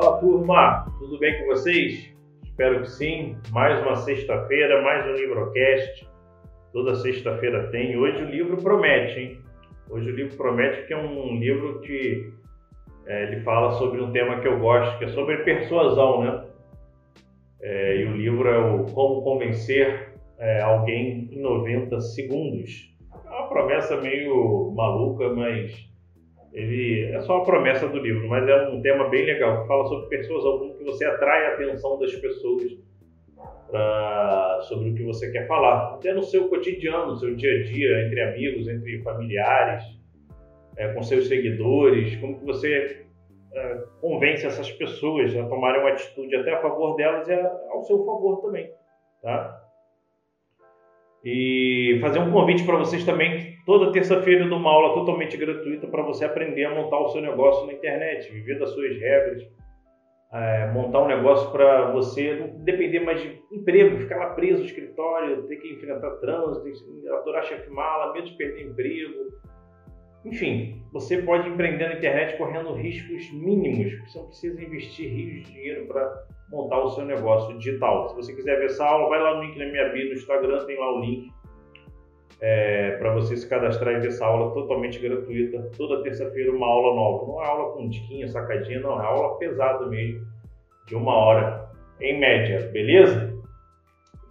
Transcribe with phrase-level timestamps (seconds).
[0.00, 2.10] Fala turma, tudo bem com vocês?
[2.42, 3.36] Espero que sim.
[3.50, 6.08] Mais uma sexta-feira, mais um Livrocast.
[6.72, 7.98] Toda sexta-feira tem.
[7.98, 9.38] Hoje o livro promete, hein?
[9.90, 12.32] Hoje o livro promete que é um livro que
[13.06, 16.46] é, ele fala sobre um tema que eu gosto, que é sobre persuasão, né?
[17.60, 22.96] É, e o livro é o Como Convencer é, Alguém em 90 Segundos.
[23.26, 25.89] É uma promessa meio maluca, mas
[26.52, 30.08] ele é só a promessa do livro, mas é um tema bem legal fala sobre
[30.08, 32.76] persuasão, como que você atrai a atenção das pessoas
[33.70, 37.62] pra, sobre o que você quer falar, até no seu cotidiano, no seu dia a
[37.62, 39.84] dia, entre amigos, entre familiares,
[40.76, 43.06] é, com seus seguidores, como que você
[43.52, 47.82] é, convence essas pessoas a tomarem uma atitude até a favor delas e a, ao
[47.84, 48.70] seu favor também,
[49.22, 49.69] tá?
[51.24, 56.24] E fazer um convite para vocês também, toda terça-feira, numa aula totalmente gratuita para você
[56.24, 59.42] aprender a montar o seu negócio na internet, viver das suas regras,
[60.32, 64.66] é, montar um negócio para você não depender mais de emprego, ficar lá preso no
[64.66, 66.66] escritório, ter que enfrentar trânsito,
[67.14, 69.30] aturar chefe mala, medo de perder emprego.
[70.24, 75.52] Enfim, você pode empreender na internet correndo riscos mínimos, você não precisa investir rios de
[75.52, 78.08] dinheiro para montar o seu negócio digital.
[78.10, 80.64] Se você quiser ver essa aula, vai lá no link na minha bio no Instagram,
[80.66, 81.30] tem lá o link
[82.40, 85.70] é, para você se cadastrar e ver essa aula totalmente gratuita.
[85.76, 87.26] Toda terça-feira uma aula nova.
[87.26, 89.00] Não é aula com diquinha, sacadinha, não.
[89.00, 90.26] É aula pesada mesmo,
[90.86, 93.38] de uma hora, em média, beleza?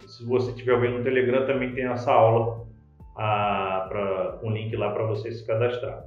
[0.06, 2.59] Se você estiver vendo no Telegram, também tem essa aula
[3.20, 6.06] a, pra, com link lá para você se cadastrar.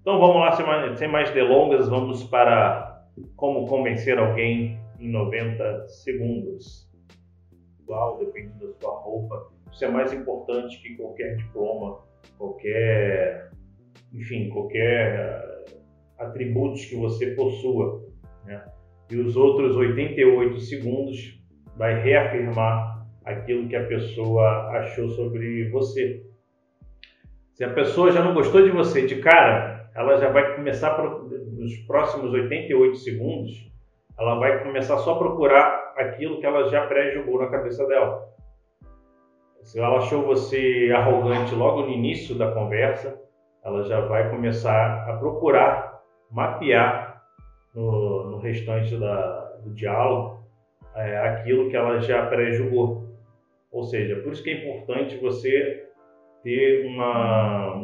[0.00, 3.00] Então vamos lá, sem mais, sem mais delongas, vamos para
[3.36, 6.88] como convencer alguém em 90 segundos.
[8.18, 9.50] Dependendo da sua roupa.
[9.72, 12.00] Isso é mais importante que qualquer diploma,
[12.36, 13.50] qualquer,
[14.12, 15.78] enfim, qualquer uh,
[16.18, 18.04] atributos que você possua.
[18.44, 18.62] Né?
[19.10, 21.42] E os outros 88 segundos
[21.76, 26.27] vai reafirmar aquilo que a pessoa achou sobre você.
[27.58, 31.76] Se a pessoa já não gostou de você de cara, ela já vai começar nos
[31.88, 33.68] próximos 88 segundos
[34.16, 38.28] ela vai começar só a procurar aquilo que ela já pré-julgou na cabeça dela.
[39.62, 43.20] Se ela achou você arrogante logo no início da conversa,
[43.64, 47.24] ela já vai começar a procurar, mapear
[47.74, 50.44] no, no restante da, do diálogo
[50.94, 53.08] é, aquilo que ela já pré-julgou.
[53.72, 55.87] Ou seja, por isso que é importante você
[56.42, 57.74] ter uma,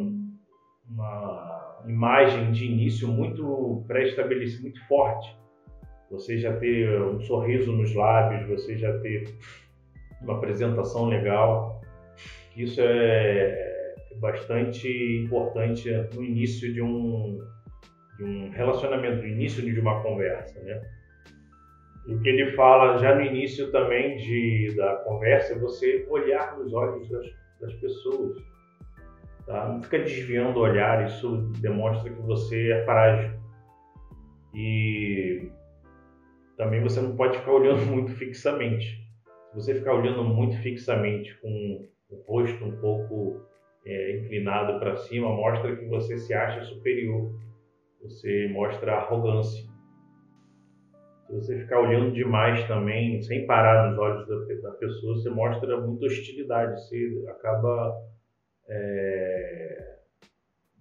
[0.88, 5.44] uma imagem de início muito pré-estabelecida, muito forte
[6.14, 9.24] você já ter um sorriso nos lábios, você já ter
[10.22, 11.80] uma apresentação legal.
[12.56, 14.88] Isso é bastante
[15.24, 17.38] importante no início de um,
[18.16, 20.80] de um relacionamento, no início de uma conversa, né?
[22.06, 26.72] O que ele fala já no início também de, da conversa é você olhar nos
[26.72, 27.26] olhos das,
[27.64, 28.42] das pessoas.
[29.46, 29.68] Tá?
[29.68, 33.32] Não fica desviando o olhar, isso demonstra que você é frágil.
[34.54, 35.50] E
[36.56, 39.02] também você não pode ficar olhando muito fixamente.
[39.50, 43.40] Se você ficar olhando muito fixamente com o rosto um pouco
[43.86, 47.32] é, inclinado para cima, mostra que você se acha superior.
[48.02, 49.73] Você mostra arrogância.
[51.26, 55.80] Se você ficar olhando demais também, sem parar nos olhos da, da pessoa, você mostra
[55.80, 56.80] muita hostilidade.
[56.82, 57.94] Você acaba
[58.68, 59.96] é,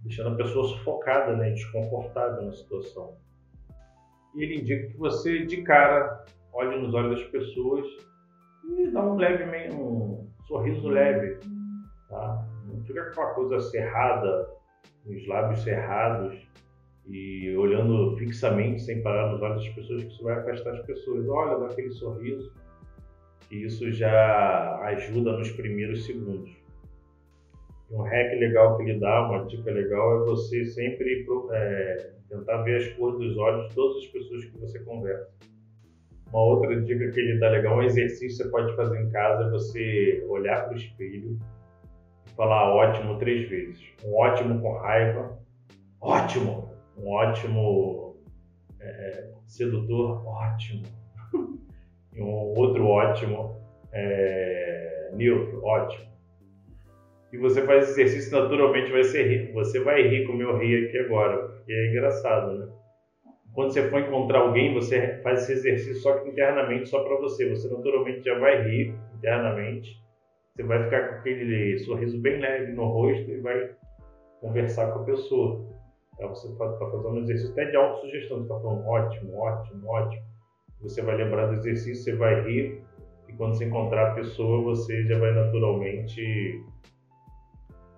[0.04, 3.18] deixando a pessoa sufocada, né, desconfortável na situação
[4.36, 7.86] e ele indica que você, de cara, olhe nos olhos das pessoas
[8.66, 11.40] e dá um leve, um sorriso leve,
[12.10, 12.48] tá?
[12.66, 14.48] Não fica aquela coisa cerrada,
[15.06, 16.36] os lábios cerrados
[17.08, 21.28] e olhando fixamente, sem parar nos olhos das pessoas, que isso vai afastar as pessoas.
[21.28, 22.52] Olha, dá aquele sorriso,
[23.50, 26.52] que isso já ajuda nos primeiros segundos.
[27.92, 32.78] Um hack legal que ele dá, uma dica legal, é você sempre é, tentar ver
[32.78, 35.30] as cores dos olhos de todas as pessoas que você conversa.
[36.30, 39.44] Uma outra dica que ele dá legal, um exercício que você pode fazer em casa,
[39.44, 41.38] é você olhar para o espelho
[42.26, 43.80] e falar ótimo três vezes.
[44.04, 45.38] Um ótimo com raiva,
[46.02, 46.63] ótimo.
[46.98, 48.18] Um ótimo
[48.80, 50.84] é, sedutor, ótimo.
[52.14, 53.58] e um outro ótimo,
[53.92, 56.14] é, neutro, ótimo
[57.34, 59.52] e você faz exercício, naturalmente vai ser rir.
[59.54, 62.68] Você vai rir como eu ri aqui agora, porque é engraçado, né?
[63.56, 67.50] Quando você for encontrar alguém, você faz esse exercício só que internamente, só para você.
[67.50, 70.00] Você naturalmente já vai rir internamente.
[70.56, 73.72] Você vai ficar com aquele sorriso bem leve no rosto e vai
[74.40, 75.73] conversar com a pessoa.
[76.14, 78.38] Então você está fazendo um exercício até de autossugestão.
[78.38, 80.24] Você está falando ótimo, ótimo, ótimo.
[80.82, 82.84] Você vai lembrar do exercício, você vai rir,
[83.30, 86.62] e quando você encontrar a pessoa, você já vai naturalmente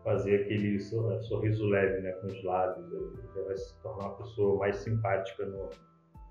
[0.03, 2.87] fazer aquele sorriso leve né, com os lábios.
[2.89, 5.69] Você vai se tornar uma pessoa mais simpática no,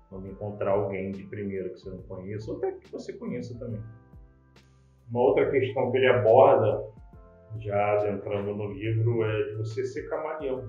[0.09, 3.81] quando encontrar alguém de primeiro que você não conheça, ou até que você conheça também.
[5.09, 6.83] Uma outra questão que ele aborda,
[7.59, 10.67] já adentrando no livro, é de você ser camaleão.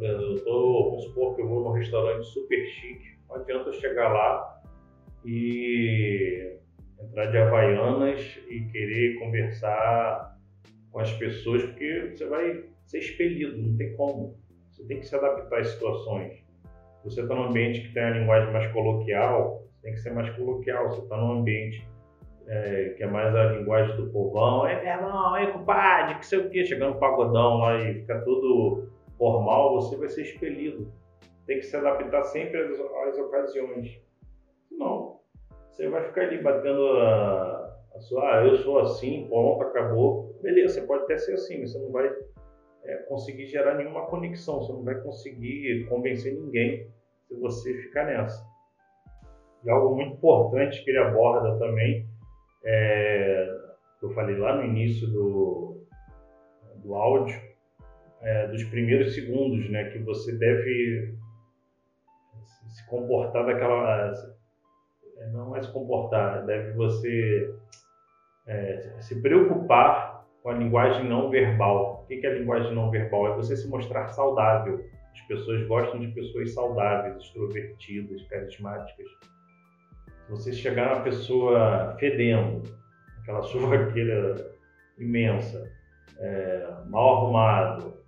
[0.00, 4.12] Eu tô, vamos supor que eu vou num restaurante super chique, não adianta eu chegar
[4.12, 4.60] lá
[5.24, 6.56] e
[7.00, 10.36] entrar de Havaianas e querer conversar
[10.90, 14.36] com as pessoas, porque você vai ser expelido, não tem como.
[14.70, 16.44] Você tem que se adaptar às situações.
[17.04, 20.30] Você está num ambiente que tem a linguagem mais coloquial, você tem que ser mais
[20.36, 20.90] coloquial.
[20.90, 21.86] Você está num ambiente
[22.46, 26.38] é, que é mais a linguagem do povão, é meu irmão, é compadre, que sei
[26.38, 30.90] o quê, chegando pagodão lá e fica tudo formal, você vai ser expelido.
[31.46, 34.00] Tem que se adaptar sempre às, às ocasiões.
[34.68, 35.20] Senão,
[35.70, 40.38] você vai ficar ali batendo a, a sua, ah, eu sou assim, ponto, acabou.
[40.42, 42.08] Beleza, você pode até ser assim, mas você não vai
[42.84, 46.90] é, conseguir gerar nenhuma conexão, você não vai conseguir convencer ninguém
[47.26, 48.46] se você ficar nessa.
[49.64, 52.06] E algo muito importante que ele aborda também,
[52.64, 53.48] é,
[54.02, 55.86] eu falei lá no início do,
[56.76, 57.47] do áudio,
[58.22, 61.14] é, dos primeiros segundos, né, que você deve
[62.68, 64.12] se comportar daquela.
[65.18, 67.52] É, não é se comportar, deve você
[68.46, 72.02] é, se preocupar com a linguagem não verbal.
[72.04, 73.32] O que é a linguagem não verbal?
[73.32, 74.84] É você se mostrar saudável.
[75.12, 79.06] As pessoas gostam de pessoas saudáveis, extrovertidas, carismáticas.
[80.26, 82.62] Se você chegar na pessoa fedendo,
[83.20, 84.52] aquela suvaqueira
[84.98, 85.70] imensa,
[86.18, 87.98] é, mal arrumado,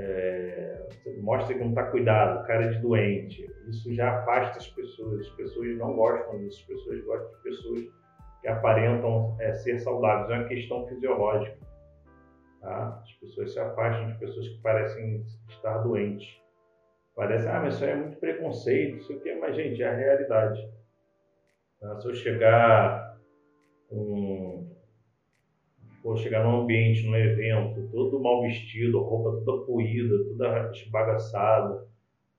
[0.00, 0.88] é,
[1.20, 5.26] mostra que não está cuidado, cara de doente, isso já afasta as pessoas.
[5.26, 7.80] As pessoas não gostam disso, as pessoas gostam de pessoas
[8.40, 10.30] que aparentam é, ser saudáveis.
[10.30, 11.58] É uma questão fisiológica.
[12.60, 13.02] Tá?
[13.02, 16.40] As pessoas se afastam de pessoas que parecem estar doentes.
[17.16, 20.70] Parece, ah, mas isso é muito preconceito, isso aqui, mas gente, é a realidade.
[21.80, 22.00] Tá?
[22.00, 23.18] Se eu chegar
[23.90, 24.27] um,
[26.02, 31.86] for chegar num ambiente, num evento, todo mal vestido, roupa toda poída, toda esbagaçada,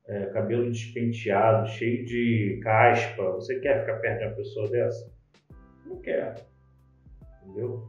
[0.08, 5.12] é, cabelo despenteado, cheio de caspa, você quer ficar perto de uma pessoa dessa?
[5.86, 6.36] Não quer.
[7.44, 7.88] Entendeu?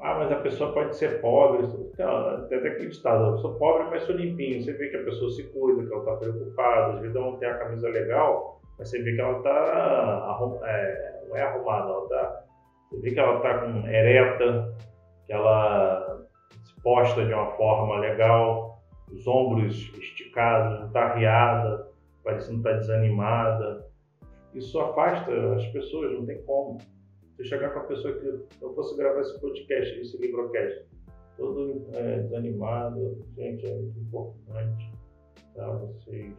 [0.00, 1.66] Ah, mas a pessoa pode ser pobre.
[1.66, 4.62] Então, tem até acreditado, eu sou pobre, mas sou limpinho.
[4.62, 6.94] Você vê que a pessoa se cuida, que ela está preocupada.
[6.94, 11.24] Às vezes ela não tem a camisa legal, mas você vê que ela está é,
[11.28, 12.44] não é arrumada, ela tá,
[12.90, 14.74] você vê que ela está com ereta,
[15.26, 16.26] que ela
[16.64, 18.82] se posta de uma forma legal,
[19.12, 21.88] os ombros esticados, não está riada,
[22.24, 23.86] parecendo estar tá desanimada.
[24.54, 26.78] Isso afasta as pessoas, não tem como.
[27.36, 28.26] Se eu chegar com a pessoa que
[28.60, 30.86] eu fosse gravar esse podcast, esse livrocast,
[31.36, 34.90] todo é, desanimado, gente, é muito importante
[35.58, 35.66] tá?
[35.72, 36.34] vocês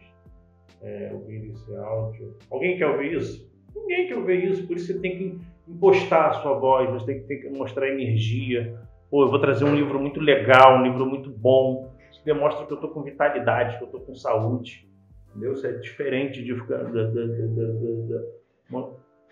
[0.82, 2.36] é, ouvirem esse áudio.
[2.50, 3.50] Alguém quer ouvir isso?
[3.76, 7.22] Ninguém quer ouvir isso, por isso você tem que impostar a sua voz, você tem
[7.22, 8.78] que, tem que mostrar energia.
[9.10, 11.94] Pô, eu vou trazer um livro muito legal, um livro muito bom.
[12.12, 14.88] Isso demonstra que eu estou com vitalidade, que eu estou com saúde.
[15.30, 15.54] Entendeu?
[15.54, 16.84] Isso é diferente de ficar.
[16.84, 18.24] Da, da, da,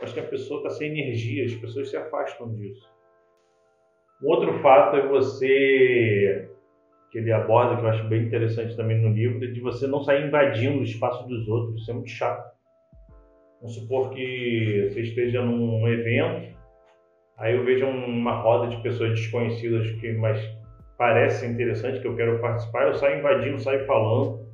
[0.02, 2.88] acho que a pessoa está sem energia, as pessoas se afastam disso.
[4.22, 6.50] Um outro fato é você,
[7.12, 10.02] que ele aborda, que eu acho bem interessante também no livro, é de você não
[10.02, 12.57] sair invadindo o espaço dos outros, isso é muito chato.
[13.60, 16.56] Vamos supor que você esteja num evento,
[17.38, 20.40] aí eu vejo uma roda de pessoas desconhecidas que mas
[20.98, 24.48] parece interessante, que eu quero participar, eu saio invadindo, saio falando,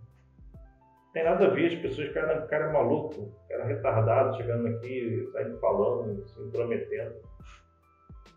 [1.13, 5.59] tem nada a ver, as pessoas, cara, cara é maluco, cara retardado, chegando aqui, saindo
[5.59, 7.15] falando, se intrometendo.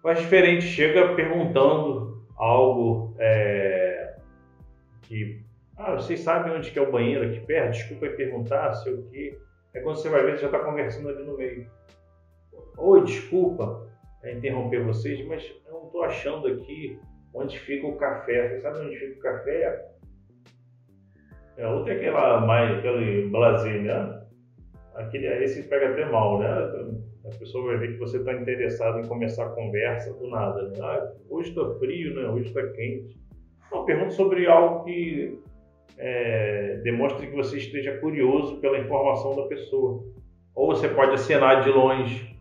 [0.03, 4.17] Faz diferente, chega perguntando algo é,
[5.03, 5.43] que,
[5.79, 7.73] ah, vocês sabem onde que é o banheiro aqui perto?
[7.73, 9.39] Desculpa perguntar, sei o quê.
[9.77, 11.67] É quando você vai ver, você já está conversando ali no meio.
[12.79, 13.87] Oi, desculpa
[14.23, 16.99] é, interromper vocês, mas eu não estou achando aqui
[17.35, 18.49] onde fica o café.
[18.49, 19.87] Você sabe onde fica o café?
[21.59, 24.23] É, outra é aquela mais, aquele blazer, né?
[24.95, 26.49] Aquele, esse pega até mal, né?
[27.27, 30.69] A pessoa vai ver que você está interessado em começar a conversa do nada.
[30.69, 30.79] Né?
[30.81, 32.27] Ah, hoje está frio, né?
[32.31, 33.21] Hoje está quente.
[33.71, 35.39] Não, pergunta sobre algo que
[35.99, 40.05] é, demonstre que você esteja curioso pela informação da pessoa.
[40.55, 42.37] Ou você pode acenar de longe.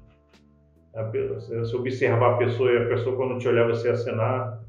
[1.66, 4.64] Se observar a pessoa e a pessoa quando te olhar você acenar,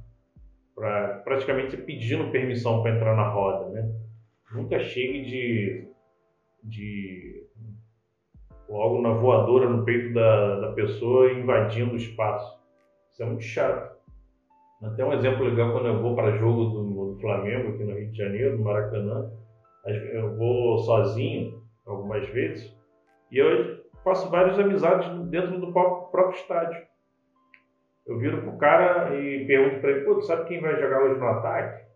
[0.74, 3.88] pra, praticamente pedindo permissão para entrar na roda, né?
[4.52, 5.88] nunca chegue de,
[6.62, 7.46] de
[8.68, 12.60] logo na voadora no peito da, da pessoa invadindo o espaço.
[13.12, 13.95] Isso é muito chato.
[14.82, 18.10] Até um exemplo legal quando eu vou para jogo do, do, Flamengo aqui no Rio
[18.10, 19.30] de Janeiro, no Maracanã,
[19.86, 22.76] eu vou sozinho algumas vezes
[23.30, 26.82] e eu faço várias amizades dentro do próprio, próprio estádio.
[28.06, 31.18] Eu viro pro cara e pergunto para ele, pô, tu sabe quem vai jogar hoje
[31.18, 31.86] no ataque?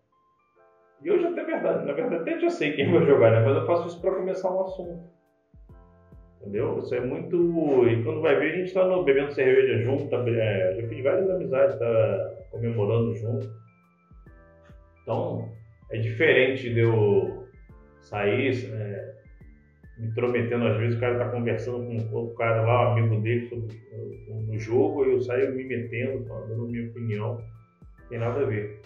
[1.01, 3.39] E hoje até é verdade, na verdade até já sei quem vai jogar, né?
[3.45, 5.20] Mas eu faço isso para começar um assunto.
[6.41, 6.79] Entendeu?
[6.79, 7.87] Isso é muito.
[7.87, 11.77] E quando vai ver, a gente está bebendo cerveja junto, é, já fiz várias amizades,
[11.77, 13.47] tá comemorando junto.
[15.03, 15.47] Então,
[15.91, 17.47] é diferente de eu
[18.01, 19.13] sair, é,
[19.99, 23.47] me intrometendo às vezes, o cara está conversando com outro cara lá, um amigo dele,
[23.47, 23.67] sobre,
[24.27, 27.35] no jogo, e eu saio me metendo, dando minha opinião,
[27.99, 28.81] não tem nada a ver.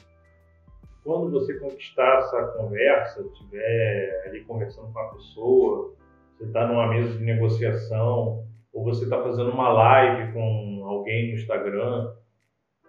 [1.06, 5.94] Quando você conquistar essa conversa, estiver ali conversando com a pessoa,
[6.38, 11.38] você está numa mesa de negociação, ou você está fazendo uma live com alguém no
[11.38, 12.14] Instagram,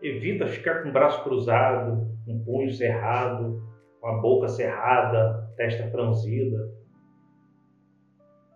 [0.02, 3.62] evita ficar com o braço cruzado, com o punho cerrado,
[4.00, 6.58] com a boca cerrada, testa franzida.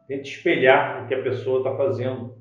[0.08, 2.36] Tente espelhar o que a pessoa está fazendo.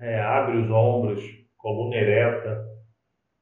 [0.00, 1.22] É, abre os ombros,
[1.56, 2.66] coluna ereta,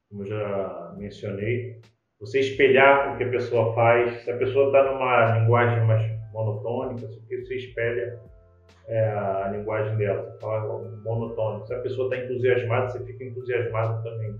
[0.07, 1.81] como já mencionei.
[2.19, 4.23] Você espelhar o que a pessoa faz.
[4.23, 8.19] Se a pessoa está numa linguagem mais monotônica, você espelha
[8.87, 11.67] é, a linguagem dela, você fala monotônico.
[11.67, 14.35] Se a pessoa está entusiasmada, você fica entusiasmado também.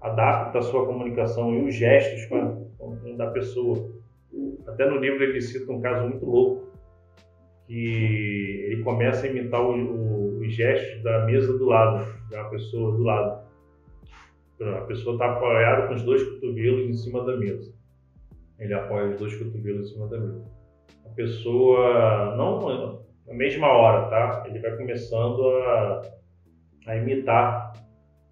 [0.00, 3.90] Adapta a sua comunicação e os gestos com a, da pessoa.
[4.66, 6.68] Até no livro ele cita um caso muito louco,
[7.66, 12.96] que ele começa a imitar o, o, os gestos da mesa do lado, da pessoa
[12.96, 13.48] do lado.
[14.60, 17.72] A pessoa está apoiada com os dois cotovelos em cima da mesa.
[18.58, 20.57] Ele apoia os dois cotovelos em cima da mesa
[21.04, 24.44] a pessoa, não na mesma hora, tá?
[24.46, 26.02] Ele vai começando a,
[26.86, 27.72] a imitar,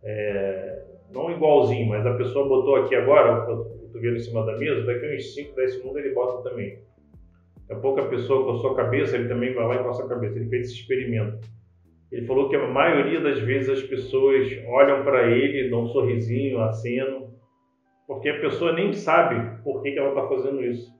[0.03, 4.87] é, não igualzinho, mas a pessoa botou aqui agora o cotovelo em cima da mesa,
[4.87, 6.79] daqui uns 5, 10 segundos ele bota também.
[7.69, 10.05] Daqui a pouco a pessoa com a sua cabeça, ele também vai lá e coça
[10.05, 10.39] a cabeça.
[10.39, 11.47] Ele fez esse experimento.
[12.11, 16.61] Ele falou que a maioria das vezes as pessoas olham para ele, dão um sorrisinho,
[16.61, 17.35] aceno,
[18.07, 20.96] porque a pessoa nem sabe por que, que ela está fazendo isso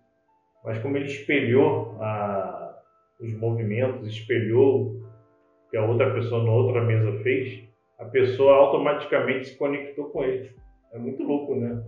[0.67, 2.83] mas como ele espelhou a,
[3.21, 7.65] os movimentos, espelhou o que a outra pessoa na outra mesa fez,
[8.01, 10.51] a pessoa automaticamente se conectou com ele.
[10.93, 11.83] É muito louco, né?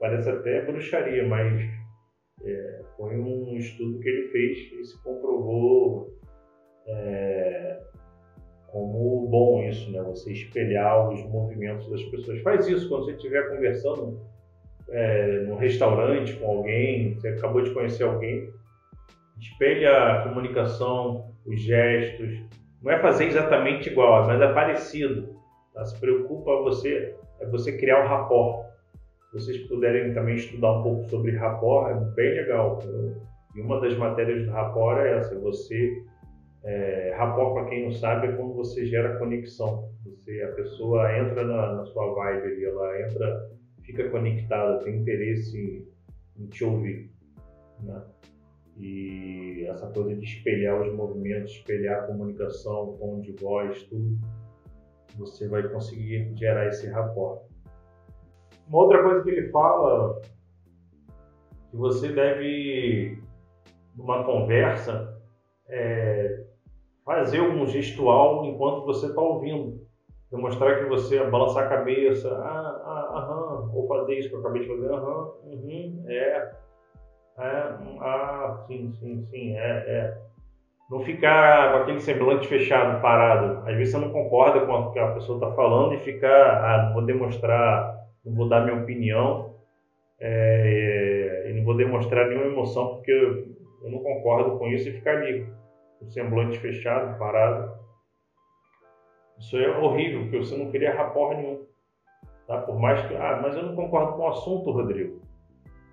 [0.00, 1.62] Parece até bruxaria, mas
[2.44, 6.08] é, foi um estudo que ele fez e se comprovou
[6.88, 7.80] é,
[8.66, 10.02] como bom isso, né?
[10.02, 12.42] Você espelhar os movimentos das pessoas.
[12.42, 14.20] Faz isso quando você estiver conversando
[14.90, 18.50] é, num restaurante com alguém, você acabou de conhecer alguém,
[19.38, 22.40] espelha a comunicação, os gestos.
[22.82, 25.28] Não é fazer exatamente igual, mas é parecido.
[25.74, 25.84] Tá?
[25.84, 28.66] Se preocupa você, é você criar um rapport.
[29.30, 32.78] Se vocês puderem também estudar um pouco sobre rapport, é bem legal.
[33.54, 36.02] E uma das matérias do rapport é essa, você
[36.64, 39.90] é, rapport, para quem não sabe, é quando você gera conexão.
[40.04, 43.50] Você, a pessoa entra na, na sua vibe, ela entra
[43.88, 45.88] fica conectada, tem interesse
[46.38, 47.10] em te ouvir.
[47.80, 48.02] Né?
[48.76, 54.18] E essa coisa de espelhar os movimentos, espelhar a comunicação, o tom de voz, tudo,
[55.16, 57.40] você vai conseguir gerar esse rapport.
[58.68, 60.20] Uma outra coisa que ele fala
[61.70, 63.18] que você deve,
[63.96, 65.18] numa conversa,
[65.66, 66.44] é
[67.06, 69.87] fazer algum gestual enquanto você está ouvindo
[70.30, 74.62] demonstrar que você balançar a cabeça, ah, ah, aham, ou fazer isso que eu acabei
[74.62, 76.50] de fazer, aham, uhum, é,
[77.38, 80.18] é, ah, sim, sim, sim, é, é.
[80.90, 83.68] Não ficar com aquele semblante fechado, parado.
[83.68, 86.86] Às vezes você não concorda com o que a pessoa está falando e ficar, ah,
[86.86, 87.94] não vou demonstrar,
[88.24, 89.54] não vou dar minha opinião,
[90.20, 93.44] é, e não vou demonstrar nenhuma emoção porque eu,
[93.84, 95.46] eu não concordo com isso e ficar ali,
[95.98, 97.70] com o semblante fechado, parado.
[99.38, 101.66] Isso é horrível, porque você não queria rapport nenhum.
[102.46, 102.58] Tá?
[102.62, 103.14] Por mais que.
[103.14, 105.20] Ah, mas eu não concordo com o assunto, Rodrigo.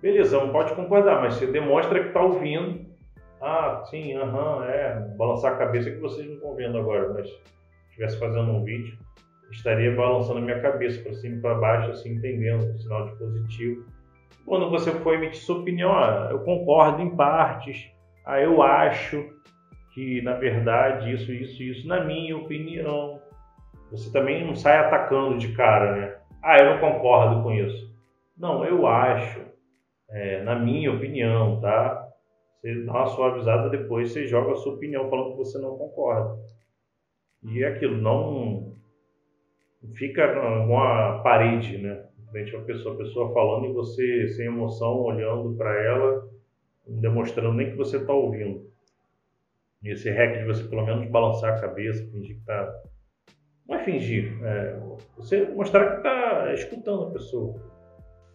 [0.00, 2.86] Beleza, não pode concordar, mas você demonstra que está ouvindo.
[3.40, 5.14] Ah, sim, aham, é.
[5.16, 7.42] Balançar a cabeça que vocês não estão vendo agora, mas se
[7.88, 8.98] estivesse fazendo um vídeo,
[9.50, 13.16] estaria balançando a minha cabeça para cima e para baixo, assim, entendendo o sinal de
[13.16, 13.84] positivo.
[14.44, 17.90] Quando você for emitir sua opinião, ah, eu concordo em partes,
[18.24, 19.28] ah, eu acho
[19.92, 23.15] que na verdade isso, isso, isso, na minha opinião,
[23.96, 26.18] você também não sai atacando de cara, né?
[26.42, 27.94] Ah, eu não concordo com isso.
[28.36, 29.40] Não, eu acho,
[30.10, 32.06] é, na minha opinião, tá?
[32.60, 36.38] Você dá uma suavizada, depois você joga a sua opinião falando que você não concorda.
[37.42, 38.76] E é aquilo, não
[39.94, 42.04] fica uma parede, né?
[42.30, 46.28] Frente a pessoa, a pessoa falando e você sem emoção, olhando para ela,
[46.86, 48.66] demonstrando nem que você está ouvindo.
[49.82, 52.82] Esse hack de você pelo menos balançar a cabeça, fingir que está.
[53.68, 54.78] Não é fingir, é
[55.16, 57.60] você mostrar que está escutando a pessoa.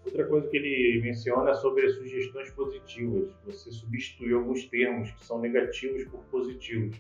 [0.06, 3.32] Outra coisa que ele menciona é sobre as sugestões positivas.
[3.46, 6.98] Você substituir alguns termos que são negativos por positivos.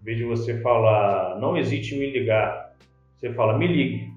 [0.00, 2.76] Em vez de você falar, não existe me ligar,
[3.16, 4.12] você fala, me ligue.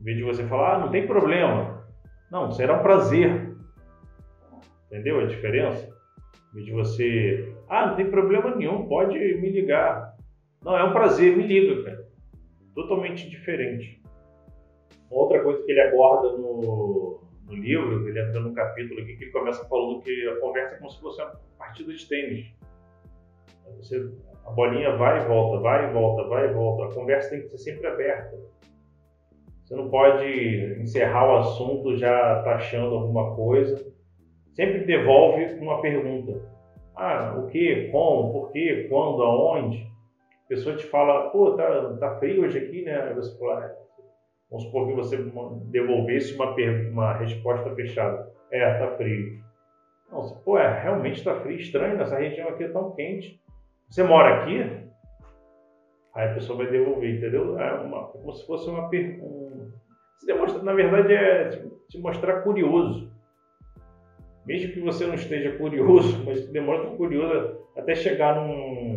[0.00, 1.84] Em vez de você falar, ah, não tem problema.
[2.30, 3.54] Não, será um prazer.
[4.86, 5.92] Entendeu a diferença?
[6.50, 10.14] Em vez de você, ah, não tem problema nenhum, pode me ligar.
[10.62, 12.11] Não, é um prazer, me liga, cara.
[12.74, 14.02] Totalmente diferente.
[15.10, 19.32] Outra coisa que ele aborda no, no livro, ele entra num capítulo aqui que ele
[19.32, 22.46] começa falando que a conversa é como se fosse uma partida de tênis.
[23.76, 24.10] Você,
[24.44, 26.84] a bolinha vai e volta, vai e volta, vai e volta.
[26.84, 28.38] A conversa tem que ser sempre aberta.
[29.64, 33.92] Você não pode encerrar o assunto já taxando alguma coisa.
[34.54, 36.50] Sempre devolve uma pergunta.
[36.94, 39.91] Ah, o que, como, por quê, quando, aonde?
[40.52, 43.00] Pessoa te fala, pô, tá, tá frio hoje aqui, né?
[43.00, 43.74] Aí você fala, é,
[44.52, 45.16] Vamos supor que você
[45.70, 46.54] devolvesse uma,
[46.90, 48.30] uma resposta fechada.
[48.50, 49.42] É, tá frio.
[50.10, 53.40] Não, pô, é, realmente está frio, estranho, essa região aqui é tão quente.
[53.88, 54.62] Você mora aqui?
[56.14, 57.58] Aí a pessoa vai devolver, entendeu?
[57.58, 59.72] É, uma, é como se fosse uma pergunta.
[60.62, 61.48] Na verdade, é
[61.88, 63.10] te mostrar curioso.
[64.44, 68.91] Mesmo que você não esteja curioso, mas demora curioso até chegar num,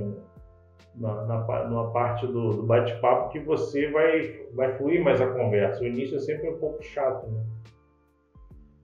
[0.95, 5.83] na, na, numa parte do, do bate-papo que você vai, vai fluir mais a conversa.
[5.83, 7.43] O início é sempre um pouco chato, né?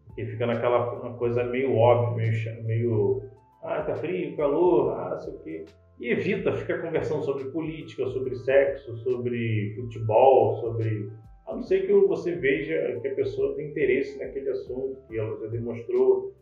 [0.07, 3.23] Porque fica naquela uma coisa meio óbvia, meio, meio
[3.63, 5.65] ah, tá frio, calor, ah, sei o quê.
[5.99, 11.11] E evita ficar conversando sobre política, sobre sexo, sobre futebol, sobre.
[11.47, 15.37] A não ser que você veja que a pessoa tem interesse naquele assunto, que ela
[15.39, 16.33] já demonstrou,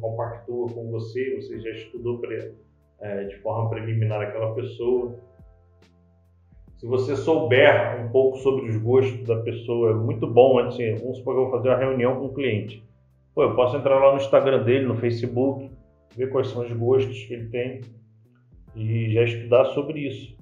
[0.00, 2.52] compactua com você, você já estudou para
[3.02, 5.18] é, de forma preliminar aquela pessoa.
[6.78, 11.18] Se você souber um pouco sobre os gostos da pessoa, é muito bom antes, vamos
[11.18, 12.82] supor que eu vou fazer uma reunião com um cliente.
[13.34, 15.70] Pô, eu posso entrar lá no Instagram dele, no Facebook,
[16.16, 17.80] ver quais são os gostos que ele tem
[18.74, 20.36] e já estudar sobre isso.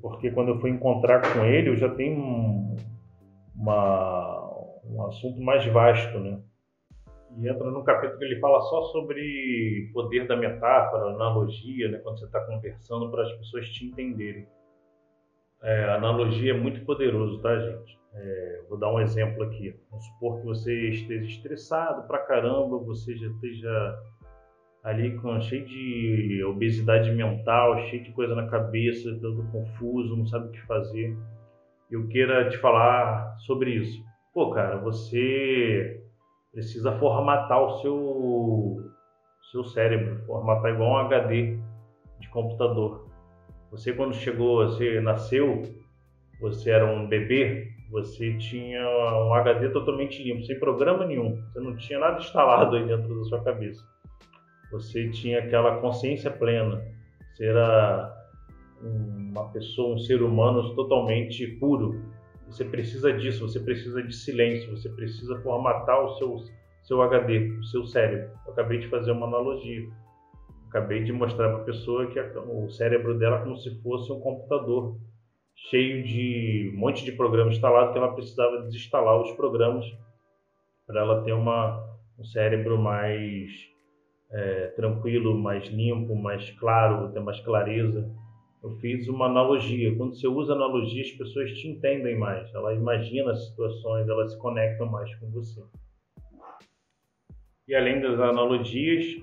[0.00, 2.76] Porque quando eu fui encontrar com ele, eu já tenho um,
[3.56, 4.50] uma,
[4.84, 6.38] um assunto mais vasto, né?
[7.38, 12.18] E entra num capítulo que ele fala só sobre poder da metáfora, analogia, né, quando
[12.18, 14.46] você está conversando para as pessoas te entenderem.
[15.62, 17.98] É, analogia é muito poderoso, tá, gente?
[18.14, 19.74] É, vou dar um exemplo aqui.
[19.90, 23.98] Vamos supor que você esteja estressado pra caramba, você já esteja
[24.82, 30.48] ali com cheio de obesidade mental, cheio de coisa na cabeça, todo confuso, não sabe
[30.48, 31.16] o que fazer.
[31.90, 34.04] Eu queira te falar sobre isso.
[34.34, 36.01] Pô, cara, você
[36.52, 38.76] precisa formatar o seu,
[39.50, 41.58] seu cérebro, formatar igual um HD
[42.20, 43.08] de computador.
[43.70, 45.62] Você quando chegou, você nasceu,
[46.40, 48.82] você era um bebê, você tinha
[49.26, 51.42] um HD totalmente limpo, sem programa nenhum.
[51.52, 53.82] Você não tinha nada instalado aí dentro da sua cabeça.
[54.70, 56.82] Você tinha aquela consciência plena.
[57.32, 58.14] Você era
[58.82, 62.02] uma pessoa, um ser humano totalmente puro,
[62.52, 66.36] você precisa disso, você precisa de silêncio, você precisa formatar o seu,
[66.82, 68.30] seu HD, o seu cérebro.
[68.46, 69.88] Eu acabei de fazer uma analogia.
[70.68, 74.20] Acabei de mostrar para a pessoa que o cérebro dela é como se fosse um
[74.20, 74.98] computador
[75.70, 79.84] cheio de um monte de programas instalados que ela precisava desinstalar os programas
[80.86, 81.78] para ela ter uma,
[82.18, 83.50] um cérebro mais
[84.30, 88.10] é, tranquilo, mais limpo, mais claro, ter mais clareza
[88.62, 89.94] eu fiz uma analogia.
[89.96, 92.52] Quando você usa analogia, as pessoas te entendem mais.
[92.54, 95.62] Ela imagina as situações, elas se conectam mais com você.
[97.66, 99.22] E além das analogias,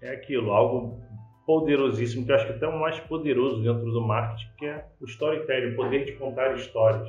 [0.00, 0.98] é aquilo, algo
[1.46, 4.86] poderosíssimo, que eu acho que é até o mais poderoso dentro do marketing, que é
[5.00, 7.08] o storytelling, o poder de contar histórias.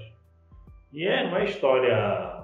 [0.92, 2.44] E é, não é história,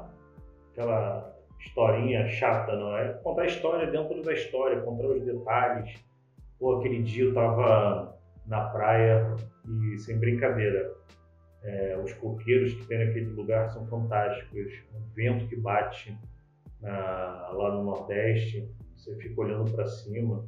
[0.71, 3.13] aquela historinha chata, não é?
[3.23, 5.93] Contar história dentro da história, contar os detalhes.
[6.59, 9.35] Pô, aquele dia eu tava na praia
[9.67, 10.93] e sem brincadeira.
[11.63, 14.73] É, os coqueiros que tem naquele lugar são fantásticos.
[14.93, 16.17] O vento que bate
[16.81, 20.45] na, lá no Nordeste, você fica olhando para cima.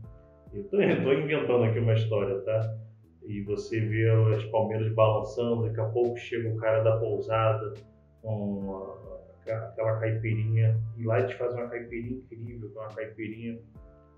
[0.54, 2.78] Estou inventando aqui uma história, tá?
[3.26, 7.74] E você vê as palmeiras balançando, daqui a pouco chega o cara da pousada
[8.22, 13.60] com uma, aquela caipirinha, e lá eles fazem uma caipirinha incrível, uma caipirinha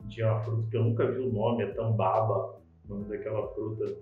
[0.09, 3.97] tinha uma fruta que eu nunca vi o nome, é tambaba, o nome daquela fruta.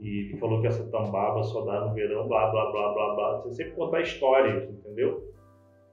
[0.00, 3.36] E ele falou que essa tambaba só dá no verão, blá, blá, blá, blá, blá.
[3.42, 5.32] Você sempre contar histórias, entendeu?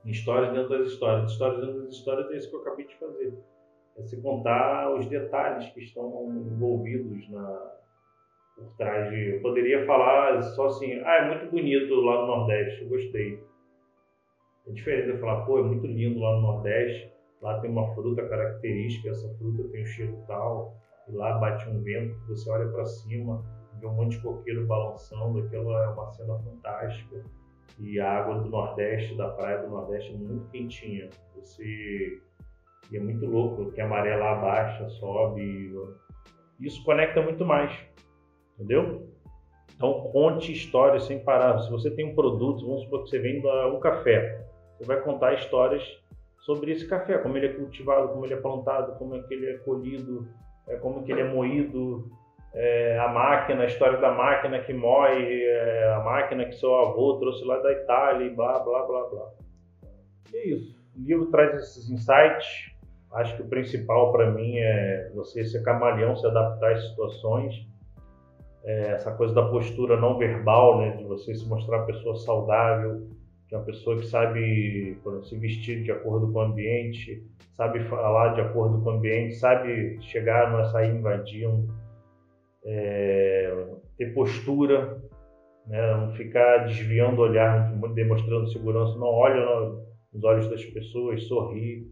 [0.06, 1.32] Histórias dentro das histórias.
[1.32, 3.34] Histórias dentro das histórias é isso que eu acabei de fazer.
[3.98, 7.76] É se contar os detalhes que estão envolvidos na,
[8.56, 9.36] por trás de.
[9.36, 13.44] Eu poderia falar só assim, ah, é muito bonito lá no Nordeste, eu gostei.
[14.68, 18.28] É diferente de falar, pô, é muito lindo lá no Nordeste, lá tem uma fruta
[18.28, 20.76] característica, essa fruta tem um cheiro tal,
[21.10, 23.44] e lá bate um vento, você olha para cima,
[23.80, 27.24] vê um monte de coqueiro balançando, aquela é uma cena fantástica.
[27.80, 31.10] E a água do Nordeste, da praia do Nordeste, é muito quentinha.
[31.36, 32.22] Você.
[32.92, 35.74] E é muito louco, que a maré lá baixa, sobe.
[36.60, 37.72] Isso conecta muito mais.
[38.56, 39.08] Entendeu?
[39.76, 41.60] Então, conte histórias sem parar.
[41.60, 44.46] Se você tem um produto, vamos supor que você venda um café,
[44.78, 45.82] você vai contar histórias
[46.40, 49.46] sobre esse café, como ele é cultivado, como ele é plantado, como é que ele
[49.46, 50.28] é colhido,
[50.70, 52.10] é, como que ele é moído,
[52.54, 57.18] é, a máquina, a história da máquina que moe, é, a máquina que seu avô
[57.20, 59.30] trouxe lá da Itália e blá, blá, blá, blá.
[60.34, 60.80] E é isso.
[60.96, 62.48] O livro traz esses insights.
[63.14, 67.68] Acho que o principal para mim é você ser camaleão, se adaptar às situações
[68.64, 73.08] é, essa coisa da postura não verbal, né, de você se mostrar pessoa saudável,
[73.50, 78.42] de uma pessoa que sabe se vestir de acordo com o ambiente, sabe falar de
[78.42, 81.68] acordo com o ambiente, sabe chegar, não é sair invadindo,
[82.64, 85.02] é, ter postura,
[85.66, 89.44] né, não ficar desviando o olhar, demonstrando segurança, não olha
[90.14, 91.92] nos olhos das pessoas, sorri,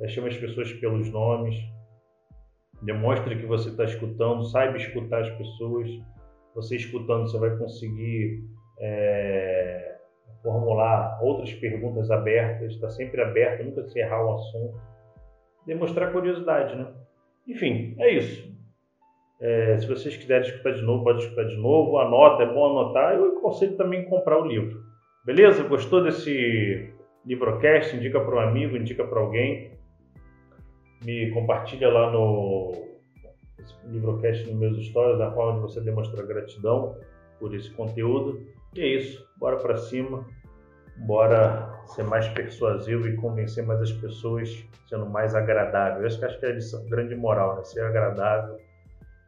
[0.00, 1.56] é, chama as pessoas pelos nomes,
[2.82, 5.88] Demonstre que você está escutando, saiba escutar as pessoas.
[6.54, 8.44] Você escutando, você vai conseguir
[8.80, 9.91] é,
[10.42, 14.80] formular outras perguntas abertas, está sempre aberto, nunca se errar o assunto.
[15.66, 16.86] Demonstrar curiosidade, né?
[17.46, 18.52] Enfim, é isso.
[19.40, 21.98] É, se vocês quiserem escutar de novo, pode escutar de novo.
[21.98, 23.14] Anota, é bom anotar.
[23.14, 24.80] Eu aconselho também comprar o livro.
[25.24, 25.62] Beleza?
[25.64, 26.92] Gostou desse
[27.24, 27.96] livrocast?
[27.96, 29.72] Indica para um amigo, indica para alguém
[31.04, 32.72] me compartilha lá no
[33.86, 36.96] livrocast nos meus stories, a forma de você demonstrar gratidão
[37.38, 38.40] por esse conteúdo.
[38.74, 40.26] E é isso, bora para cima,
[40.96, 46.06] bora ser mais persuasivo e convencer mais as pessoas, sendo mais agradável.
[46.06, 47.64] Essa que acho que é a grande moral, né?
[47.64, 48.58] Ser agradável.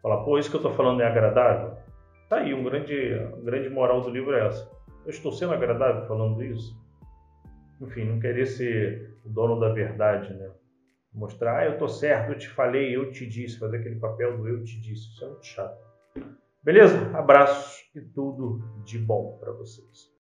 [0.01, 1.77] Falar, pô, isso que eu estou falando é agradável?
[2.29, 4.71] Tá aí, um grande, um grande moral do livro é essa.
[5.05, 6.75] Eu estou sendo agradável falando isso?
[7.81, 10.51] Enfim, não querer ser o dono da verdade, né?
[11.13, 14.49] Mostrar, ah, eu tô certo, eu te falei, eu te disse, fazer aquele papel do
[14.49, 15.09] eu te disse.
[15.13, 15.85] Isso é muito chato.
[16.65, 17.15] Beleza?
[17.15, 20.11] Abraços e tudo de bom para vocês.